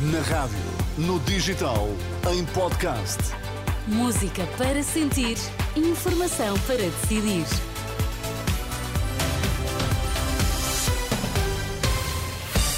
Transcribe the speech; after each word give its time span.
Na 0.00 0.20
rádio, 0.20 0.56
no 0.96 1.18
digital, 1.18 1.88
em 2.32 2.44
podcast. 2.44 3.18
Música 3.88 4.46
para 4.56 4.80
sentir, 4.80 5.36
informação 5.74 6.56
para 6.68 6.76
decidir. 6.76 7.44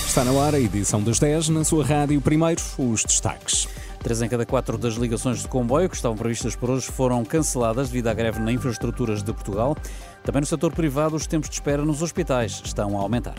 Está 0.07 0.25
na 0.25 0.33
hora, 0.33 0.59
edição 0.59 1.03
das 1.03 1.19
10, 1.19 1.51
na 1.51 1.63
sua 1.63 1.85
rádio. 1.85 2.19
Primeiro, 2.23 2.63
os 2.79 3.05
destaques. 3.05 3.69
Três 4.03 4.23
em 4.23 4.29
cada 4.31 4.47
quatro 4.47 4.79
das 4.79 4.95
ligações 4.95 5.43
de 5.43 5.49
comboio 5.49 5.91
que 5.91 5.97
estavam 5.97 6.17
previstas 6.17 6.57
por 6.57 6.71
hoje 6.71 6.87
foram 6.87 7.23
canceladas 7.23 7.91
devido 7.91 8.07
à 8.07 8.15
greve 8.15 8.41
na 8.41 8.51
infraestruturas 8.51 9.23
de 9.23 9.31
Portugal. 9.31 9.77
Também 10.25 10.41
no 10.41 10.47
setor 10.47 10.73
privado, 10.73 11.17
os 11.17 11.27
tempos 11.27 11.51
de 11.51 11.57
espera 11.57 11.85
nos 11.85 12.01
hospitais 12.01 12.63
estão 12.65 12.99
a 12.99 13.03
aumentar. 13.03 13.35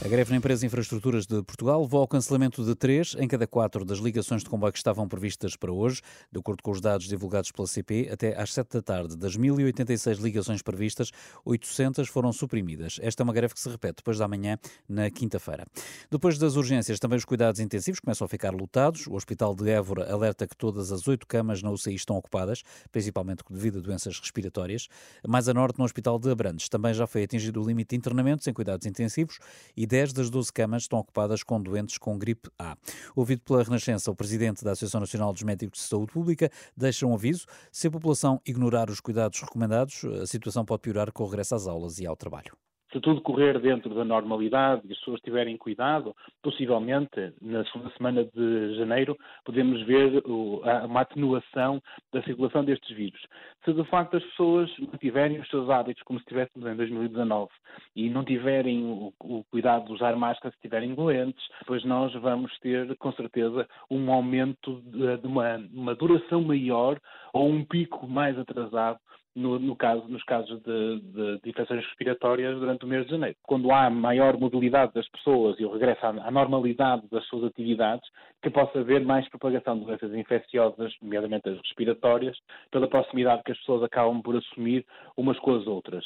A 0.00 0.06
greve 0.06 0.30
na 0.30 0.36
empresa 0.36 0.64
Infraestruturas 0.64 1.26
de 1.26 1.42
Portugal 1.42 1.82
levou 1.82 2.00
ao 2.00 2.06
cancelamento 2.06 2.64
de 2.64 2.72
três 2.76 3.16
em 3.18 3.26
cada 3.26 3.48
quatro 3.48 3.84
das 3.84 3.98
ligações 3.98 4.44
de 4.44 4.48
comboio 4.48 4.72
que 4.72 4.78
estavam 4.78 5.08
previstas 5.08 5.56
para 5.56 5.72
hoje. 5.72 6.02
De 6.30 6.38
acordo 6.38 6.62
com 6.62 6.70
os 6.70 6.80
dados 6.80 7.08
divulgados 7.08 7.50
pela 7.50 7.66
CP, 7.66 8.08
até 8.08 8.40
às 8.40 8.54
7 8.54 8.74
da 8.74 8.80
tarde, 8.80 9.16
das 9.16 9.36
1.086 9.36 10.20
ligações 10.22 10.62
previstas, 10.62 11.10
800 11.44 12.08
foram 12.08 12.32
suprimidas. 12.32 13.00
Esta 13.02 13.22
é 13.22 13.24
uma 13.24 13.32
greve 13.32 13.54
que 13.54 13.60
se 13.60 13.68
repete 13.68 13.96
depois 13.96 14.18
da 14.18 14.28
manhã, 14.28 14.56
na 14.88 15.10
quinta-feira. 15.10 15.66
Depois 16.08 16.38
das 16.38 16.54
urgências, 16.54 17.00
também 17.00 17.18
os 17.18 17.24
cuidados 17.24 17.58
intensivos 17.58 17.98
começam 17.98 18.24
a 18.24 18.28
ficar 18.28 18.54
lotados. 18.54 19.08
O 19.08 19.14
Hospital 19.14 19.52
de 19.52 19.68
Évora 19.68 20.12
alerta 20.12 20.46
que 20.46 20.56
todas 20.56 20.92
as 20.92 21.08
oito 21.08 21.26
camas 21.26 21.60
na 21.60 21.72
UCI 21.72 21.96
estão 21.96 22.16
ocupadas, 22.16 22.62
principalmente 22.92 23.42
devido 23.50 23.80
a 23.80 23.82
doenças 23.82 24.20
respiratórias. 24.20 24.86
Mais 25.26 25.48
a 25.48 25.54
norte, 25.54 25.76
no 25.76 25.84
Hospital 25.84 26.20
de 26.20 26.30
Abrantes, 26.30 26.68
também 26.68 26.94
já 26.94 27.04
foi 27.04 27.24
atingido 27.24 27.60
o 27.60 27.66
limite 27.66 27.90
de 27.90 27.96
internamentos 27.96 28.46
em 28.46 28.52
cuidados 28.52 28.86
intensivos 28.86 29.40
e 29.76 29.88
10 29.98 30.12
das 30.12 30.30
12 30.30 30.52
camas 30.52 30.82
estão 30.84 31.00
ocupadas 31.00 31.42
com 31.42 31.60
doentes 31.60 31.98
com 31.98 32.16
gripe 32.16 32.48
A. 32.56 32.76
Ouvido 33.16 33.42
pela 33.42 33.64
Renascença, 33.64 34.12
o 34.12 34.14
presidente 34.14 34.62
da 34.62 34.70
Associação 34.70 35.00
Nacional 35.00 35.32
dos 35.32 35.42
Médicos 35.42 35.80
de 35.80 35.86
Saúde 35.86 36.12
Pública 36.12 36.48
deixa 36.76 37.04
um 37.04 37.14
aviso: 37.14 37.46
se 37.72 37.88
a 37.88 37.90
população 37.90 38.40
ignorar 38.46 38.90
os 38.90 39.00
cuidados 39.00 39.40
recomendados, 39.40 40.04
a 40.22 40.24
situação 40.24 40.64
pode 40.64 40.82
piorar 40.82 41.10
com 41.10 41.24
o 41.24 41.26
regresso 41.26 41.56
às 41.56 41.66
aulas 41.66 41.98
e 41.98 42.06
ao 42.06 42.14
trabalho 42.14 42.56
se 42.92 43.00
tudo 43.00 43.20
correr 43.20 43.58
dentro 43.60 43.94
da 43.94 44.04
normalidade 44.04 44.82
e 44.86 44.92
as 44.92 44.98
pessoas 44.98 45.20
tiverem 45.20 45.56
cuidado, 45.56 46.14
possivelmente 46.42 47.34
na 47.40 47.64
segunda 47.66 47.90
semana 47.96 48.24
de 48.24 48.74
janeiro 48.76 49.16
podemos 49.44 49.82
ver 49.82 50.22
uma 50.26 51.00
atenuação 51.00 51.82
da 52.12 52.22
circulação 52.22 52.64
destes 52.64 52.96
vírus. 52.96 53.20
Se 53.64 53.72
de 53.72 53.84
facto 53.84 54.16
as 54.16 54.24
pessoas 54.24 54.70
mantiverem 54.78 55.38
os 55.38 55.48
seus 55.48 55.68
hábitos 55.68 56.02
como 56.04 56.18
se 56.18 56.24
estivéssemos 56.24 56.66
em 56.66 56.76
2019 56.76 57.50
e 57.94 58.08
não 58.08 58.24
tiverem 58.24 58.84
o, 58.84 59.12
cuidado 59.50 59.86
de 59.86 59.92
usar 59.92 60.16
máscara 60.16 60.50
se 60.50 60.56
estiverem 60.56 60.94
doentes, 60.94 61.44
depois 61.60 61.84
nós 61.84 62.12
vamos 62.14 62.56
ter 62.60 62.96
com 62.96 63.12
certeza 63.12 63.68
um 63.90 64.10
aumento 64.10 64.80
de, 64.82 65.18
de 65.18 65.26
uma, 65.26 65.56
uma 65.72 65.94
duração 65.94 66.42
maior 66.42 66.98
ou 67.32 67.48
um 67.48 67.64
pico 67.64 68.06
mais 68.06 68.38
atrasado 68.38 68.98
no, 69.38 69.58
no 69.58 69.76
caso, 69.76 70.06
nos 70.08 70.22
casos 70.24 70.60
de, 70.62 71.00
de, 71.00 71.40
de, 71.40 71.50
infecções 71.50 71.84
respiratórias 71.84 72.58
durante 72.58 72.84
o 72.84 72.88
mês 72.88 73.04
de 73.04 73.12
janeiro. 73.12 73.36
Quando 73.44 73.70
há 73.70 73.88
maior 73.88 74.36
mobilidade 74.36 74.92
das 74.92 75.08
pessoas 75.08 75.58
e 75.60 75.64
o 75.64 75.72
regresso 75.72 76.04
à, 76.04 76.08
à 76.08 76.30
normalidade 76.30 77.08
das 77.10 77.24
suas 77.26 77.44
atividades, 77.44 78.06
que 78.42 78.50
possa 78.50 78.80
haver 78.80 79.04
mais 79.04 79.28
propagação 79.28 79.78
de 79.78 79.84
doenças 79.84 80.12
infecciosas, 80.12 80.92
nomeadamente 81.00 81.48
as 81.48 81.56
respiratórias, 81.58 82.36
pela 82.70 82.88
proximidade 82.88 83.42
que 83.44 83.52
as 83.52 83.58
pessoas 83.58 83.82
acabam 83.84 84.20
por 84.20 84.36
assumir 84.36 84.84
umas 85.16 85.38
com 85.38 85.54
as 85.54 85.66
outras. 85.66 86.04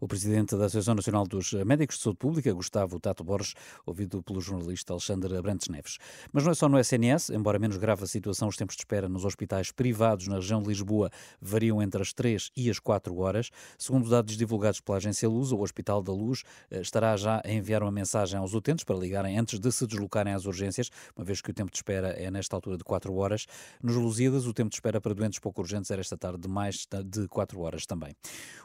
O 0.00 0.06
presidente 0.06 0.56
da 0.56 0.66
Associação 0.66 0.94
Nacional 0.94 1.26
dos 1.26 1.52
Médicos 1.52 1.96
de 1.96 2.04
Saúde 2.04 2.18
Pública, 2.18 2.52
Gustavo 2.52 3.00
Tato 3.00 3.24
Borges, 3.24 3.54
ouvido 3.84 4.22
pelo 4.22 4.40
jornalista 4.40 4.92
Alexandre 4.92 5.36
Abrantes 5.36 5.68
Neves. 5.68 5.98
Mas 6.32 6.44
não 6.44 6.52
é 6.52 6.54
só 6.54 6.68
no 6.68 6.78
SNS, 6.78 7.30
embora 7.30 7.58
menos 7.58 7.76
grave 7.76 8.04
a 8.04 8.06
situação, 8.06 8.46
os 8.46 8.56
tempos 8.56 8.76
de 8.76 8.82
espera 8.82 9.08
nos 9.08 9.24
hospitais 9.24 9.72
privados 9.72 10.28
na 10.28 10.36
região 10.36 10.62
de 10.62 10.68
Lisboa 10.68 11.10
variam 11.40 11.82
entre 11.82 12.00
as 12.00 12.12
3 12.12 12.52
e 12.56 12.70
as 12.70 12.78
4 12.78 13.16
horas. 13.18 13.50
Segundo 13.76 14.08
dados 14.08 14.36
divulgados 14.36 14.80
pela 14.80 14.98
agência 14.98 15.28
Luz, 15.28 15.50
o 15.50 15.58
Hospital 15.58 16.00
da 16.00 16.12
Luz 16.12 16.44
eh, 16.70 16.80
estará 16.80 17.16
já 17.16 17.42
a 17.44 17.50
enviar 17.50 17.82
uma 17.82 17.90
mensagem 17.90 18.38
aos 18.38 18.54
utentes 18.54 18.84
para 18.84 18.96
ligarem 18.96 19.36
antes 19.36 19.58
de 19.58 19.72
se 19.72 19.84
deslocarem 19.84 20.32
às 20.32 20.46
urgências, 20.46 20.90
uma 21.16 21.24
vez 21.24 21.40
que 21.40 21.50
o 21.50 21.54
tempo 21.54 21.72
de 21.72 21.76
espera 21.76 22.10
é 22.10 22.30
nesta 22.30 22.54
altura 22.54 22.78
de 22.78 22.84
4 22.84 23.12
horas. 23.16 23.46
Nos 23.82 23.96
Lusíadas, 23.96 24.46
o 24.46 24.54
tempo 24.54 24.70
de 24.70 24.76
espera 24.76 25.00
para 25.00 25.12
doentes 25.12 25.40
pouco 25.40 25.60
urgentes 25.60 25.90
era 25.90 26.00
esta 26.00 26.16
tarde 26.16 26.38
de 26.38 26.48
mais 26.48 26.86
de 27.04 27.26
4 27.26 27.60
horas 27.60 27.84
também. 27.84 28.14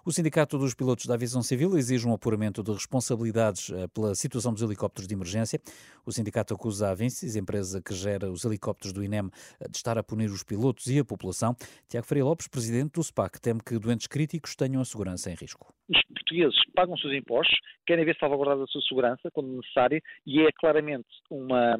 O 0.06 0.12
Sindicato 0.12 0.60
dos 0.60 0.76
Pilotos 0.76 1.08
da 1.08 1.23
Aviação 1.24 1.42
Civil 1.42 1.78
exige 1.78 2.06
um 2.06 2.14
apuramento 2.14 2.62
de 2.62 2.74
responsabilidades 2.74 3.70
eh, 3.70 3.88
pela 3.88 4.14
situação 4.14 4.52
dos 4.52 4.62
helicópteros 4.62 5.08
de 5.08 5.16
emergência. 5.16 5.58
O 6.06 6.12
sindicato 6.12 6.54
acusa 6.54 6.90
a 6.90 6.92
Avincis, 6.92 7.38
empresa 7.38 7.82
que 7.82 7.94
gera 7.94 8.30
os 8.30 8.44
helicópteros 8.44 8.92
do 8.92 9.02
INEM, 9.02 9.30
eh, 9.62 9.70
de 9.70 9.78
estar 9.78 9.98
a 9.98 10.04
punir 10.04 10.30
os 10.30 10.44
pilotos 10.44 10.88
e 10.88 11.00
a 11.00 11.06
população. 11.06 11.56
Tiago 11.88 12.06
Faria 12.06 12.26
Lopes, 12.26 12.50
presidente 12.50 12.96
do 12.96 13.02
SPAC, 13.02 13.40
teme 13.40 13.62
que 13.66 13.80
doentes 13.80 14.08
críticos 14.08 14.54
tenham 14.54 14.82
a 14.82 14.86
segurança 14.86 15.32
em 15.32 15.36
risco. 15.36 15.74
Os 15.88 16.02
portugueses 16.14 16.60
pagam 16.76 16.94
os 16.96 17.00
seus 17.00 17.14
impostos, 17.14 17.58
querem 17.88 18.04
ver 18.04 18.18
salvaguardada 18.20 18.64
a 18.64 18.68
sua 18.68 18.82
segurança 18.82 19.32
quando 19.32 19.56
necessário 19.56 20.02
e 20.28 20.42
é 20.42 20.50
claramente 20.60 21.08
uma, 21.30 21.80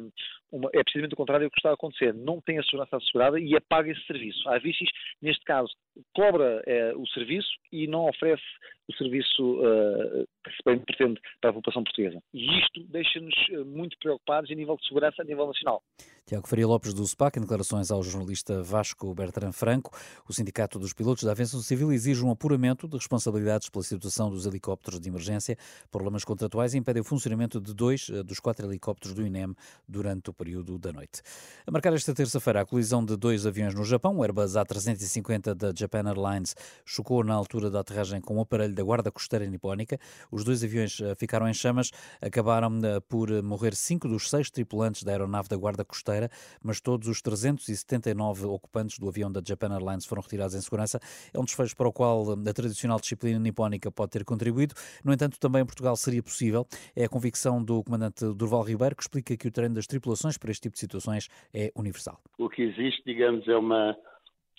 uma, 0.54 0.70
é 0.72 0.82
precisamente 0.82 1.14
o 1.14 1.16
contrário 1.16 1.46
do 1.46 1.50
que 1.50 1.58
está 1.58 1.70
a 1.70 1.74
acontecer. 1.74 2.14
Não 2.14 2.40
tem 2.40 2.58
a 2.58 2.62
segurança 2.62 2.96
assegurada 2.96 3.40
e 3.40 3.56
apaga 3.56 3.90
esse 3.90 4.06
serviço. 4.06 4.48
A 4.48 4.58
Vicis, 4.58 4.88
neste 5.20 5.44
caso, 5.44 5.70
cobra 6.14 6.62
é, 6.66 6.94
o 6.94 7.06
serviço 7.08 7.48
e 7.72 7.86
não 7.86 8.08
oferece 8.08 8.42
o 8.88 8.92
serviço 8.94 9.60
uh, 9.60 10.26
que 10.44 10.50
se 10.50 10.58
bem 10.64 10.78
pretende 10.78 11.20
para 11.40 11.50
a 11.50 11.52
população 11.52 11.82
portuguesa. 11.82 12.22
E 12.32 12.58
isto 12.58 12.84
deixa-nos 12.84 13.34
eh, 13.50 13.64
muito 13.64 13.96
preocupados 13.98 14.50
a 14.50 14.54
nível 14.54 14.76
de 14.76 14.86
segurança 14.86 15.22
a 15.22 15.24
nível 15.24 15.46
nacional. 15.46 15.82
Tiago 16.26 16.48
Faria 16.48 16.66
Lopes 16.66 16.94
do 16.94 17.06
SPAC, 17.06 17.38
em 17.38 17.42
declarações 17.42 17.90
ao 17.90 18.02
jornalista 18.02 18.62
Vasco 18.62 19.14
Bertrand 19.14 19.52
Franco, 19.52 19.90
o 20.26 20.32
Sindicato 20.32 20.78
dos 20.78 20.94
Pilotos 20.94 21.24
da 21.24 21.32
Aviação 21.32 21.60
Civil 21.60 21.92
exige 21.92 22.24
um 22.24 22.30
apuramento 22.30 22.88
de 22.88 22.96
responsabilidades 22.96 23.68
pela 23.68 23.84
situação 23.84 24.30
dos 24.30 24.46
helicópteros 24.46 24.98
de 24.98 25.10
emergência, 25.10 25.58
problemas 25.90 26.24
contratuais 26.24 26.72
e 26.72 26.78
impede 26.78 26.98
o 26.98 27.04
funcionamento 27.04 27.60
de 27.60 27.74
dois 27.74 28.08
dos 28.24 28.40
quatro 28.40 28.66
helicópteros 28.66 29.14
do 29.14 29.26
INEM 29.26 29.54
durante 29.86 30.30
o 30.30 30.32
período 30.32 30.78
da 30.78 30.94
noite. 30.94 31.20
A 31.66 31.70
marcar 31.70 31.92
esta 31.92 32.14
terça-feira 32.14 32.62
a 32.62 32.64
colisão 32.64 33.04
de 33.04 33.18
dois 33.18 33.44
aviões 33.44 33.74
no 33.74 33.84
Japão, 33.84 34.16
o 34.16 34.22
Airbus 34.22 34.52
A350 34.52 35.52
da 35.52 35.74
Japan 35.76 36.08
Airlines 36.08 36.56
chocou 36.86 37.22
na 37.22 37.34
altura 37.34 37.68
da 37.68 37.80
aterragem 37.80 38.22
com 38.22 38.36
um 38.36 38.40
aparelho 38.40 38.74
da 38.74 38.82
Guarda 38.82 39.12
Costeira 39.12 39.44
Nipónica. 39.44 40.00
Os 40.30 40.42
dois 40.42 40.64
aviões 40.64 40.98
eh, 41.02 41.14
ficaram 41.16 41.46
em 41.46 41.52
chamas, 41.52 41.90
acabaram 42.22 42.80
eh, 42.82 43.00
por 43.00 43.30
morrer 43.42 43.74
cinco 43.74 44.08
dos 44.08 44.30
seis 44.30 44.50
tripulantes 44.50 45.02
da 45.02 45.12
aeronave 45.12 45.50
da 45.50 45.56
Guarda 45.56 45.84
Costeira, 45.84 46.13
mas 46.62 46.80
todos 46.80 47.08
os 47.08 47.20
379 47.22 48.46
ocupantes 48.46 48.98
do 48.98 49.08
avião 49.08 49.30
da 49.30 49.40
Japan 49.46 49.72
Airlines 49.72 50.06
foram 50.06 50.22
retirados 50.22 50.54
em 50.54 50.60
segurança. 50.60 50.98
É 51.32 51.38
um 51.38 51.44
desfecho 51.44 51.76
para 51.76 51.88
o 51.88 51.92
qual 51.92 52.24
eh, 52.32 52.50
a 52.50 52.52
tradicional 52.52 53.00
disciplina 53.00 53.38
nipónica 53.38 53.90
pode 53.90 54.10
ter 54.10 54.24
contribuído. 54.24 54.74
No 55.04 55.12
entanto, 55.12 55.38
também 55.38 55.62
em 55.62 55.66
Portugal 55.66 55.96
seria 55.96 56.22
possível. 56.22 56.66
É 56.96 57.04
a 57.04 57.08
convicção 57.08 57.62
do 57.62 57.82
comandante 57.82 58.24
Durval 58.34 58.62
Ribeiro 58.62 58.96
que 58.96 59.02
explica 59.02 59.36
que 59.36 59.48
o 59.48 59.52
treino 59.52 59.74
das 59.74 59.86
tripulações 59.86 60.38
para 60.38 60.50
este 60.50 60.62
tipo 60.62 60.74
de 60.74 60.80
situações 60.80 61.28
é 61.52 61.70
universal. 61.76 62.20
O 62.38 62.48
que 62.48 62.62
existe, 62.62 63.02
digamos, 63.04 63.46
é 63.48 63.56
uma, 63.56 63.96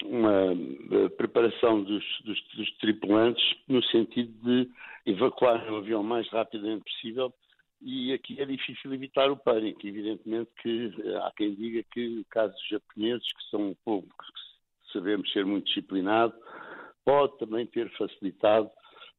uma 0.04 0.54
eh, 0.54 1.10
preparação 1.18 1.84
dos, 1.84 2.04
dos, 2.24 2.42
dos 2.56 2.78
tripulantes 2.78 3.44
no 3.68 3.84
sentido 3.84 4.32
de 4.44 4.70
evacuar 5.06 5.72
o 5.72 5.78
avião 5.78 6.02
o 6.02 6.04
mais 6.04 6.28
rapidamente 6.30 6.84
possível 6.84 7.34
e 7.82 8.14
aqui 8.14 8.42
é 8.42 8.46
difícil 8.46 8.94
evitar 8.94 9.30
o 9.30 9.38
pânico. 9.38 9.86
Evidentemente 9.86 10.52
que 10.62 10.94
eh, 11.04 11.18
há 11.18 11.32
quem 11.36 11.56
diga 11.56 11.84
que 11.92 12.24
casos 12.30 12.60
japoneses, 12.70 13.26
que 13.26 13.50
são 13.50 13.70
um 13.70 13.76
povo 13.84 14.08
que 14.08 14.94
sabemos 14.94 15.32
ser 15.32 15.46
muito 15.46 15.66
disciplinado, 15.68 16.34
pode 17.04 17.38
também 17.38 17.66
ter 17.68 17.90
facilitado, 17.98 18.70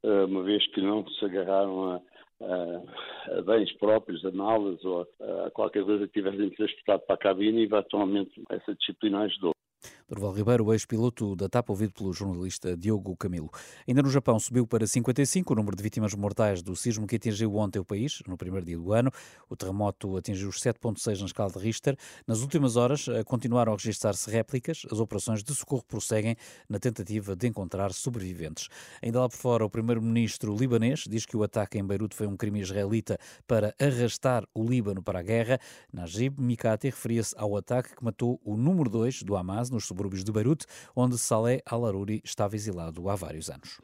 eh, 0.03 0.25
uma 0.25 0.43
vez 0.43 0.65
que 0.67 0.81
não 0.81 1.07
se 1.07 1.25
agarraram 1.25 1.91
a, 1.91 2.01
a, 2.41 3.37
a 3.37 3.41
bens 3.41 3.71
próprios, 3.77 4.23
a 4.25 4.31
malas 4.31 4.83
ou 4.83 5.07
a, 5.21 5.47
a 5.47 5.51
qualquer 5.51 5.83
coisa 5.83 6.07
que 6.07 6.13
tivessem 6.13 6.49
transportado 6.51 7.03
para 7.03 7.15
a 7.15 7.19
cabine 7.19 7.63
eventualmente 7.63 8.41
essa 8.49 8.75
disciplina 8.75 9.21
ajudou. 9.21 9.56
Durval 10.09 10.31
Ribeiro, 10.31 10.71
ex-piloto 10.71 11.35
da 11.35 11.49
TAP, 11.49 11.69
ouvido 11.69 11.91
pelo 11.91 12.13
jornalista 12.13 12.77
Diogo 12.77 13.13
Camilo. 13.17 13.51
Ainda 13.85 14.01
no 14.01 14.09
Japão 14.09 14.39
subiu 14.39 14.65
para 14.65 14.87
55 14.87 15.51
o 15.51 15.55
número 15.55 15.75
de 15.75 15.83
vítimas 15.83 16.13
mortais 16.13 16.61
do 16.61 16.77
sismo 16.77 17.05
que 17.05 17.17
atingiu 17.17 17.53
ontem 17.57 17.77
o 17.77 17.83
país, 17.83 18.21
no 18.25 18.37
primeiro 18.37 18.65
dia 18.65 18.77
do 18.77 18.93
ano. 18.93 19.11
O 19.49 19.55
terremoto 19.57 20.15
atingiu 20.15 20.47
os 20.47 20.61
7.6 20.61 21.19
na 21.19 21.25
escala 21.25 21.51
de 21.51 21.59
Richter. 21.59 21.97
Nas 22.25 22.39
últimas 22.39 22.77
horas 22.77 23.09
eh, 23.09 23.21
continuaram 23.25 23.73
a 23.73 23.75
registrar-se 23.75 24.31
réplicas. 24.31 24.83
As 24.89 24.97
operações 24.97 25.43
de 25.43 25.53
socorro 25.53 25.83
prosseguem 25.85 26.37
na 26.69 26.79
tentativa 26.79 27.35
de 27.35 27.45
encontrar 27.45 27.91
sobreviventes. 27.91 28.69
Ainda 29.03 29.19
lá 29.19 29.27
por 29.27 29.35
fora, 29.35 29.65
o 29.65 29.69
primeiro-ministro 29.69 30.55
libanês 30.55 31.03
diz 31.05 31.25
que 31.25 31.35
o 31.35 31.43
ataque 31.43 31.77
em 31.77 31.85
Beirute 31.85 32.15
foi 32.15 32.27
um 32.27 32.37
crime 32.37 32.61
israelita 32.61 33.19
para 33.45 33.75
arrastar 33.77 34.47
o 34.53 34.63
Líbano 34.63 35.03
para 35.03 35.19
a 35.19 35.21
guerra. 35.21 35.59
Najib 35.91 36.39
Mikati 36.39 36.87
referia-se 36.87 37.35
ao 37.37 37.57
ataque 37.57 37.93
que 37.93 38.05
matou 38.05 38.39
o 38.45 38.55
número 38.55 38.89
2 38.89 39.23
do 39.23 39.35
Hamas 39.35 39.69
nos 39.69 39.83
subúrbios 39.97 40.23
de 40.23 40.31
Beirute, 40.31 40.65
onde 40.95 41.17
Saleh 41.17 41.61
al-Aruri 41.65 42.21
estava 42.23 42.55
exilado 42.55 43.09
há 43.09 43.15
vários 43.15 43.49
anos. 43.49 43.81